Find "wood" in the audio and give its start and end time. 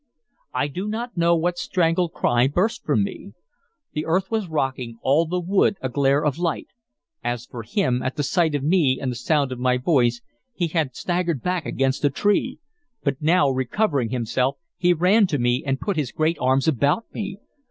5.39-5.77